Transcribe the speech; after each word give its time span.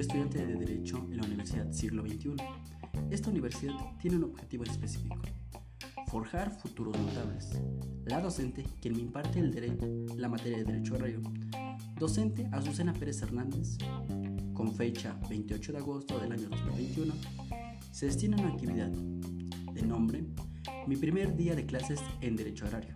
estudiante 0.00 0.44
de 0.44 0.56
Derecho 0.56 1.06
en 1.10 1.16
la 1.18 1.24
Universidad 1.24 1.70
Siglo 1.72 2.02
XXI. 2.02 2.36
Esta 3.10 3.30
universidad 3.30 3.74
tiene 4.00 4.16
un 4.16 4.24
objetivo 4.24 4.64
específico, 4.64 5.20
forjar 6.08 6.50
futuros 6.50 6.98
notables. 6.98 7.50
La 8.04 8.20
docente, 8.20 8.64
quien 8.80 8.94
me 8.94 9.02
imparte 9.02 9.38
el 9.38 10.08
la 10.16 10.28
materia 10.28 10.58
de 10.58 10.64
Derecho 10.64 10.94
Agrario, 10.94 11.20
docente 11.98 12.48
Azucena 12.52 12.92
Pérez 12.92 13.22
Hernández, 13.22 13.78
con 14.52 14.72
fecha 14.74 15.18
28 15.28 15.72
de 15.72 15.78
agosto 15.78 16.18
del 16.18 16.32
año 16.32 16.48
2021, 16.48 17.14
se 17.92 18.06
destina 18.06 18.36
una 18.36 18.48
actividad 18.48 18.88
de 18.88 19.82
nombre 19.82 20.24
Mi 20.86 20.96
primer 20.96 21.36
día 21.36 21.54
de 21.54 21.66
clases 21.66 22.00
en 22.20 22.36
Derecho 22.36 22.66
Agrario. 22.66 22.92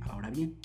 Ahora 0.00 0.30
bien, 0.30 0.56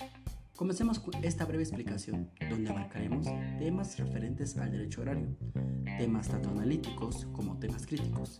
Comencemos 0.55 0.99
con 0.99 1.15
esta 1.23 1.45
breve 1.45 1.63
explicación, 1.63 2.29
donde 2.47 2.69
abarcaremos 2.69 3.25
temas 3.57 3.97
referentes 3.97 4.55
al 4.55 4.71
derecho 4.71 5.01
agrario, 5.01 5.35
temas 5.97 6.29
tanto 6.29 6.49
analíticos 6.49 7.27
como 7.31 7.57
temas 7.57 7.85
críticos, 7.85 8.39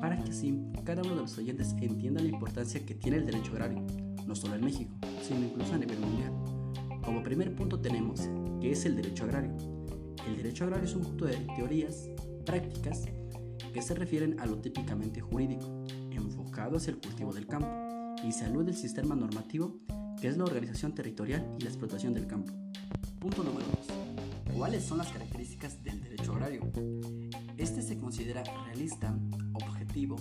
para 0.00 0.16
que 0.22 0.30
así 0.30 0.58
cada 0.84 1.02
uno 1.02 1.14
de 1.14 1.22
los 1.22 1.38
oyentes 1.38 1.74
entienda 1.80 2.22
la 2.22 2.28
importancia 2.28 2.84
que 2.84 2.94
tiene 2.94 3.18
el 3.18 3.26
derecho 3.26 3.52
agrario, 3.52 3.84
no 4.26 4.34
solo 4.34 4.54
en 4.54 4.64
México, 4.64 4.94
sino 5.22 5.40
incluso 5.40 5.74
a 5.74 5.78
nivel 5.78 5.98
mundial. 6.00 6.32
Como 7.02 7.22
primer 7.22 7.54
punto 7.54 7.80
tenemos, 7.80 8.28
¿qué 8.60 8.72
es 8.72 8.84
el 8.84 8.96
derecho 8.96 9.24
agrario? 9.24 9.56
El 10.26 10.36
derecho 10.36 10.64
agrario 10.64 10.86
es 10.86 10.94
un 10.94 11.02
conjunto 11.02 11.26
de 11.26 11.36
teorías, 11.56 12.08
prácticas, 12.44 13.04
que 13.72 13.82
se 13.82 13.94
refieren 13.94 14.38
a 14.40 14.46
lo 14.46 14.58
típicamente 14.58 15.20
jurídico, 15.20 15.84
enfocado 16.10 16.76
hacia 16.76 16.92
el 16.92 16.98
cultivo 16.98 17.32
del 17.32 17.46
campo, 17.46 17.68
y 18.24 18.32
salud 18.32 18.64
del 18.64 18.76
sistema 18.76 19.14
normativo 19.14 19.80
que 20.20 20.28
es 20.28 20.36
la 20.36 20.44
organización 20.44 20.94
territorial 20.94 21.46
y 21.58 21.62
la 21.62 21.70
explotación 21.70 22.12
del 22.12 22.26
campo. 22.26 22.52
Punto 23.18 23.42
número 23.42 23.66
2. 23.88 24.09
¿Cuáles 24.60 24.84
son 24.84 24.98
las 24.98 25.08
características 25.08 25.82
del 25.82 26.02
derecho 26.02 26.34
agrario? 26.34 26.70
Este 27.56 27.80
se 27.80 27.96
considera 27.96 28.42
realista, 28.66 29.18
objetivo 29.54 30.16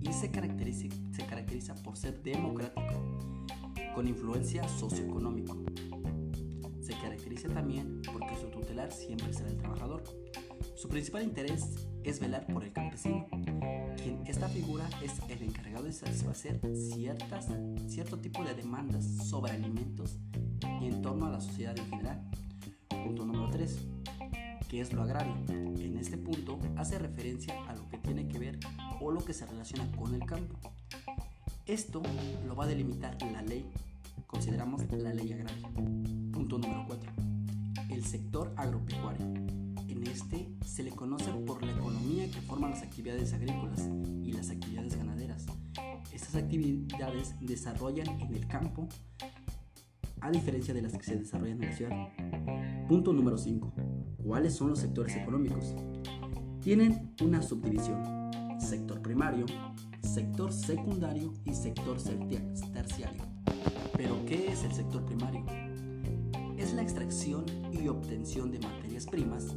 y 0.00 0.12
se 0.12 0.30
caracteriza, 0.30 0.86
se 1.10 1.26
caracteriza 1.26 1.74
por 1.74 1.96
ser 1.96 2.22
democrático, 2.22 3.44
con 3.92 4.06
influencia 4.06 4.62
socioeconómica. 4.68 5.54
Se 6.80 6.92
caracteriza 6.92 7.48
también 7.48 8.00
porque 8.12 8.36
su 8.40 8.46
tutelar 8.46 8.92
siempre 8.92 9.32
será 9.32 9.48
el 9.48 9.56
trabajador. 9.56 10.04
Su 10.76 10.88
principal 10.88 11.24
interés 11.24 11.88
es 12.04 12.20
velar 12.20 12.46
por 12.46 12.62
el 12.62 12.72
campesino, 12.72 13.26
quien 14.00 14.22
esta 14.24 14.48
figura 14.48 14.88
es 15.02 15.14
el 15.28 15.42
encargado 15.42 15.82
de 15.82 15.92
satisfacer 15.92 16.60
ciertas, 16.76 17.48
cierto 17.88 18.20
tipo 18.20 18.44
de 18.44 18.54
demandas 18.54 19.04
sobre 19.28 19.50
alimentos 19.50 20.16
y 20.80 20.86
en 20.86 21.02
torno 21.02 21.26
a 21.26 21.30
la 21.30 21.40
sociedad 21.40 21.76
en 21.76 21.86
general. 21.86 22.30
Punto 23.04 23.24
número 23.24 23.50
3. 23.50 23.78
¿Qué 24.68 24.80
es 24.80 24.92
lo 24.92 25.02
agrario? 25.02 25.34
En 25.48 25.98
este 25.98 26.16
punto 26.16 26.58
hace 26.76 26.98
referencia 26.98 27.54
a 27.68 27.74
lo 27.74 27.88
que 27.88 27.98
tiene 27.98 28.28
que 28.28 28.38
ver 28.38 28.58
o 29.00 29.10
lo 29.10 29.24
que 29.24 29.32
se 29.32 29.46
relaciona 29.46 29.90
con 29.92 30.14
el 30.14 30.24
campo. 30.24 30.56
Esto 31.66 32.02
lo 32.46 32.54
va 32.54 32.64
a 32.64 32.68
delimitar 32.68 33.16
la 33.22 33.42
ley, 33.42 33.64
consideramos 34.26 34.82
la 34.92 35.12
ley 35.12 35.32
agraria. 35.32 35.68
Punto 36.32 36.58
número 36.58 36.84
4. 36.86 37.12
El 37.90 38.04
sector 38.04 38.52
agropecuario 38.56 39.26
en 39.88 40.06
este 40.06 40.48
se 40.64 40.82
le 40.82 40.90
conoce 40.90 41.30
por 41.46 41.64
la 41.64 41.72
economía 41.72 42.30
que 42.30 42.40
forman 42.40 42.70
las 42.70 42.82
actividades 42.82 43.32
agrícolas 43.32 43.88
y 44.22 44.32
las 44.32 44.50
actividades 44.50 44.96
ganaderas. 44.96 45.46
Estas 46.12 46.36
actividades 46.36 47.34
desarrollan 47.40 48.08
en 48.20 48.34
el 48.34 48.46
campo 48.46 48.88
a 50.20 50.30
diferencia 50.30 50.74
de 50.74 50.82
las 50.82 50.92
que 50.96 51.04
se 51.04 51.16
desarrollan 51.16 51.62
en 51.62 51.70
la 51.70 51.76
ciudad. 51.76 52.08
Punto 52.88 53.12
número 53.12 53.38
5. 53.38 53.72
¿Cuáles 54.24 54.54
son 54.54 54.70
los 54.70 54.78
sectores 54.78 55.16
económicos? 55.16 55.74
Tienen 56.62 57.14
una 57.22 57.42
subdivisión. 57.42 58.30
Sector 58.58 59.00
primario, 59.00 59.46
sector 60.02 60.52
secundario 60.52 61.32
y 61.44 61.54
sector 61.54 61.96
terciario. 62.72 63.22
¿Pero 63.96 64.24
qué 64.26 64.52
es 64.52 64.64
el 64.64 64.72
sector 64.72 65.04
primario? 65.04 65.44
Es 66.58 66.74
la 66.74 66.82
extracción 66.82 67.44
y 67.72 67.88
obtención 67.88 68.50
de 68.50 68.58
materias 68.58 69.06
primas 69.06 69.54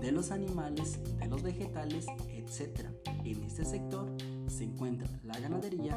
de 0.00 0.12
los 0.12 0.30
animales, 0.30 1.00
de 1.18 1.26
los 1.26 1.42
vegetales, 1.42 2.06
etc. 2.28 2.86
En 3.24 3.42
este 3.42 3.64
sector 3.64 4.14
se 4.46 4.64
encuentra 4.64 5.08
la 5.24 5.38
ganadería, 5.40 5.96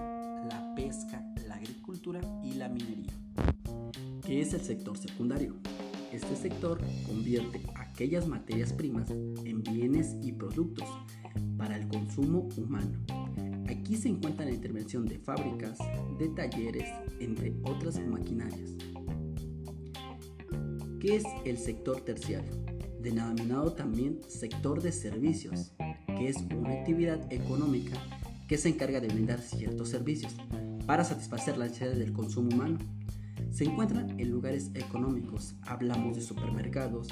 la 0.49 0.73
pesca, 0.75 1.23
la 1.47 1.55
agricultura 1.55 2.21
y 2.43 2.53
la 2.53 2.69
minería. 2.69 3.13
¿Qué 4.25 4.41
es 4.41 4.53
el 4.53 4.61
sector 4.61 4.97
secundario? 4.97 5.55
Este 6.11 6.35
sector 6.35 6.79
convierte 7.07 7.61
aquellas 7.75 8.27
materias 8.27 8.73
primas 8.73 9.09
en 9.11 9.63
bienes 9.63 10.15
y 10.21 10.31
productos 10.31 10.87
para 11.57 11.77
el 11.77 11.87
consumo 11.87 12.49
humano. 12.57 12.97
Aquí 13.67 13.95
se 13.95 14.09
encuentra 14.09 14.45
la 14.45 14.51
intervención 14.51 15.05
de 15.05 15.19
fábricas, 15.19 15.77
de 16.17 16.29
talleres, 16.29 16.89
entre 17.19 17.53
otras 17.63 17.99
maquinarias. 17.99 18.75
¿Qué 20.99 21.15
es 21.15 21.23
el 21.45 21.57
sector 21.57 22.01
terciario? 22.01 22.69
denominado 22.99 23.73
también 23.73 24.19
sector 24.27 24.81
de 24.81 24.91
servicios, 24.91 25.71
que 26.05 26.29
es 26.29 26.37
una 26.55 26.71
actividad 26.71 27.31
económica 27.31 27.95
que 28.47 28.57
se 28.57 28.69
encarga 28.69 28.99
de 28.99 29.07
brindar 29.07 29.41
ciertos 29.41 29.89
servicios 29.89 30.35
para 30.85 31.03
satisfacer 31.03 31.57
las 31.57 31.69
necesidades 31.69 31.99
del 31.99 32.13
consumo 32.13 32.49
humano. 32.49 32.77
Se 33.51 33.65
encuentran 33.65 34.19
en 34.19 34.29
lugares 34.29 34.71
económicos, 34.75 35.55
hablamos 35.63 36.15
de 36.15 36.21
supermercados, 36.21 37.07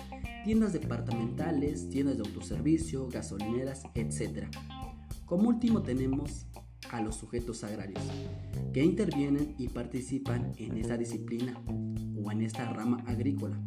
tiendas 0.46 0.74
departamentales, 0.74 1.90
tiendas 1.90 2.18
de 2.18 2.24
autoservicio, 2.24 3.08
gasolineras, 3.10 3.84
etc. 3.96 4.46
Como 5.26 5.50
último 5.50 5.82
tenemos 5.82 6.46
a 6.92 7.02
los 7.02 7.16
sujetos 7.16 7.64
agrarios, 7.64 8.02
que 8.74 8.84
intervienen 8.84 9.56
y 9.58 9.68
participan 9.70 10.54
en 10.58 10.78
esta 10.78 10.98
disciplina 10.98 11.62
o 12.24 12.32
en 12.32 12.42
esta 12.42 12.72
rama 12.72 13.04
agrícola. 13.08 13.60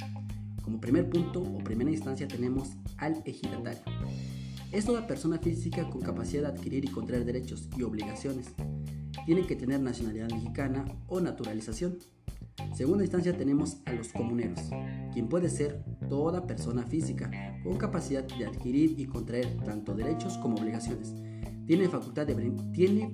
Como 0.63 0.81
primer 0.81 1.11
punto 1.11 1.43
o 1.43 1.59
primera 1.59 1.91
instancia 1.91 2.29
tenemos 2.29 2.77
al 2.97 3.23
ejidatario. 3.25 3.83
Es 4.73 4.85
toda 4.85 5.07
persona 5.07 5.39
física 5.39 5.91
con 5.91 6.01
capacidad 6.01 6.43
de 6.43 6.49
adquirir 6.49 6.85
y 6.85 6.89
contraer 6.89 7.25
derechos 7.25 7.69
y 7.77 7.83
obligaciones. 7.83 8.47
Tiene 9.27 9.45
que 9.45 9.57
tener 9.57 9.81
nacionalidad 9.81 10.31
mexicana 10.31 10.85
o 11.09 11.21
naturalización. 11.21 11.99
Segunda 12.81 13.05
instancia 13.05 13.37
tenemos 13.37 13.77
a 13.85 13.93
los 13.93 14.09
comuneros, 14.09 14.59
quien 15.13 15.29
puede 15.29 15.51
ser 15.51 15.85
toda 16.09 16.47
persona 16.47 16.83
física 16.83 17.31
con 17.63 17.77
capacidad 17.77 18.25
de 18.25 18.47
adquirir 18.47 18.99
y 18.99 19.05
contraer 19.05 19.55
tanto 19.67 19.95
derechos 19.95 20.39
como 20.39 20.57
obligaciones. 20.57 21.15
Tiene 21.67 21.91
facultad, 21.91 22.27
de, 22.27 22.35
tiene 22.73 23.13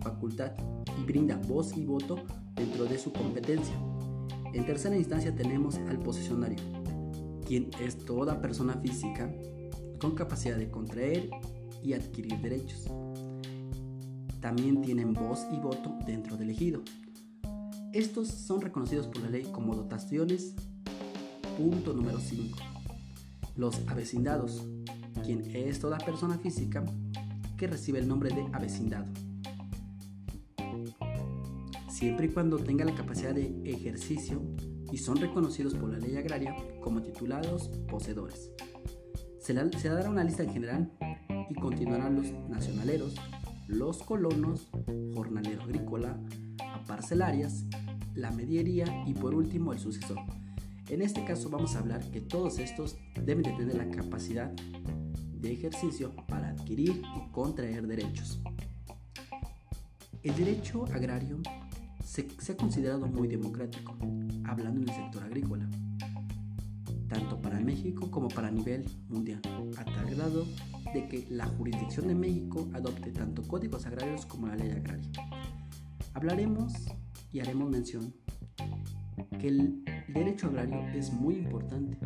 y 0.97 1.05
brinda 1.05 1.41
voz 1.49 1.77
y 1.77 1.85
voto 1.85 2.15
dentro 2.55 2.85
de 2.85 2.97
su 2.97 3.13
competencia. 3.13 3.75
En 4.53 4.65
tercera 4.65 4.97
instancia 4.97 5.35
tenemos 5.35 5.79
al 5.89 5.99
posesionario, 5.99 6.59
quien 7.45 7.69
es 7.81 7.99
toda 7.99 8.41
persona 8.41 8.75
física 8.75 9.35
con 10.01 10.15
capacidad 10.15 10.59
de 10.59 10.71
contraer 10.71 11.29
y 11.83 11.95
adquirir 11.95 12.39
derechos. 12.41 12.89
También 14.41 14.81
tienen 14.83 15.13
voz 15.13 15.45
y 15.53 15.57
voto 15.57 15.99
dentro 16.07 16.37
del 16.37 16.51
ejido. 16.51 16.83
Estos 17.97 18.29
son 18.29 18.61
reconocidos 18.61 19.07
por 19.07 19.23
la 19.23 19.31
ley 19.31 19.45
como 19.51 19.75
dotaciones. 19.75 20.53
Punto 21.57 21.95
número 21.95 22.21
5. 22.21 22.59
Los 23.57 23.81
avecindados, 23.87 24.67
quien 25.25 25.51
es 25.57 25.81
toda 25.81 25.97
persona 25.97 26.37
física 26.37 26.85
que 27.57 27.67
recibe 27.67 27.99
el 27.99 28.07
nombre 28.07 28.35
de 28.35 28.47
avecindado. 28.53 29.07
Siempre 31.89 32.27
y 32.27 32.29
cuando 32.29 32.59
tenga 32.59 32.85
la 32.85 32.95
capacidad 32.95 33.35
de 33.35 33.63
ejercicio 33.65 34.43
y 34.93 34.99
son 34.99 35.17
reconocidos 35.17 35.73
por 35.73 35.91
la 35.91 35.99
ley 35.99 36.19
agraria 36.19 36.55
como 36.83 37.01
titulados 37.01 37.69
poseedores. 37.89 38.51
Se, 39.39 39.55
dará 39.55 40.11
una 40.11 40.23
lista 40.23 40.43
en 40.43 40.53
general 40.53 40.93
y 41.49 41.55
continuarán 41.55 42.17
los 42.17 42.31
nacionaleros, 42.51 43.15
los 43.69 44.03
colonos, 44.03 44.69
jornalero 45.15 45.63
agrícola, 45.63 46.21
parcelarias, 46.87 47.65
la 48.17 48.31
mediería 48.31 49.05
y 49.07 49.15
por 49.15 49.35
último 49.35 49.73
el 49.73 49.79
sucesor. 49.79 50.19
En 50.89 51.03
este 51.03 51.25
caso 51.25 51.51
vamos 51.51 51.77
a 51.77 51.81
hablar 51.81 52.11
que 52.11 52.21
todos 52.21 52.59
estos 52.59 52.97
deben 53.15 53.43
de 53.43 53.53
tener 53.53 53.77
la 53.77 53.89
capacidad 53.89 54.51
de 54.53 55.53
ejercicio 55.53 56.15
para 56.27 56.51
adquirir 56.51 57.03
y 57.17 57.33
contraer 57.33 57.87
derechos. 57.87 58.41
El 60.23 60.35
derecho 60.35 60.85
agrario 60.87 61.39
se, 62.05 62.29
se 62.41 62.53
ha 62.53 62.57
considerado 62.57 63.07
muy 63.07 63.29
democrático, 63.29 63.97
hablando 64.45 64.81
en 64.81 64.89
el 64.89 64.95
sector 64.95 65.23
agrícola, 65.23 65.69
tanto 67.09 67.41
para 67.41 67.61
México 67.61 68.11
como 68.11 68.29
para 68.29 68.51
nivel 68.51 68.85
mundial, 69.09 69.41
a 69.77 69.85
tal 69.85 70.15
grado 70.15 70.47
de 70.95 71.07
que 71.09 71.27
la 71.31 71.47
jurisdicción 71.47 72.09
de 72.09 72.15
México 72.15 72.69
adopte 72.73 73.11
tanto 73.11 73.43
códigos 73.43 73.87
agrarios 73.87 74.25
como 74.27 74.47
la 74.47 74.57
ley 74.57 74.71
agraria. 74.71 75.11
Hablaremos 76.15 76.73
y 77.33 77.41
haremos 77.41 77.71
mención 77.71 78.15
que 79.39 79.49
el 79.49 79.85
derecho 80.09 80.49
agrario 80.49 80.81
es 80.95 81.13
muy 81.13 81.37
importante 81.37 81.99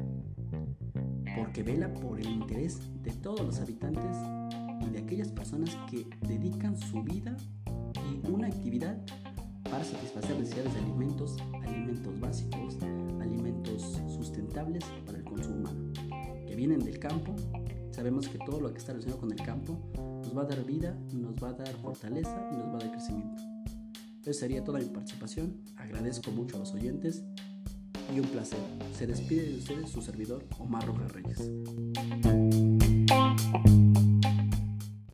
porque 1.36 1.62
vela 1.62 1.92
por 1.94 2.20
el 2.20 2.28
interés 2.28 2.80
de 3.02 3.12
todos 3.12 3.40
los 3.40 3.60
habitantes 3.60 4.16
y 4.86 4.90
de 4.90 4.98
aquellas 4.98 5.28
personas 5.28 5.76
que 5.90 6.06
dedican 6.26 6.76
su 6.76 7.02
vida 7.02 7.36
y 8.10 8.30
una 8.30 8.48
actividad 8.48 8.98
para 9.64 9.84
satisfacer 9.84 10.36
necesidades 10.38 10.74
de 10.74 10.80
alimentos, 10.80 11.36
alimentos 11.62 12.20
básicos, 12.20 12.78
alimentos 13.20 14.00
sustentables 14.08 14.84
para 15.06 15.18
el 15.18 15.24
consumo 15.24 15.56
humano, 15.56 15.92
que 16.46 16.56
vienen 16.56 16.80
del 16.80 16.98
campo. 16.98 17.34
Sabemos 17.90 18.28
que 18.28 18.38
todo 18.38 18.60
lo 18.60 18.72
que 18.72 18.78
está 18.78 18.92
relacionado 18.92 19.20
con 19.20 19.32
el 19.32 19.42
campo 19.42 19.78
nos 19.96 20.36
va 20.36 20.42
a 20.42 20.46
dar 20.46 20.64
vida, 20.64 20.98
nos 21.12 21.36
va 21.36 21.50
a 21.50 21.52
dar 21.52 21.72
fortaleza 21.74 22.50
y 22.52 22.56
nos 22.56 22.68
va 22.68 22.76
a 22.76 22.78
dar 22.78 22.90
crecimiento. 22.90 23.49
Eso 24.22 24.32
sería 24.34 24.62
toda 24.62 24.78
mi 24.78 24.86
participación. 24.86 25.56
Agradezco 25.76 26.30
mucho 26.30 26.56
a 26.56 26.60
los 26.60 26.74
oyentes 26.74 27.24
y 28.14 28.20
un 28.20 28.26
placer. 28.26 28.58
Se 28.96 29.06
despide 29.06 29.42
de 29.42 29.56
ustedes 29.56 29.90
su 29.90 30.02
servidor 30.02 30.46
Omar 30.58 30.86
Rojas 30.86 31.12
Reyes. 31.12 31.50